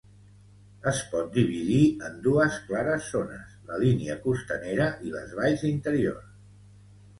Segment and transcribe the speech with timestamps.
[0.91, 6.35] Es pot dividir en dues clares zones, la línia costanera i les valls interiors.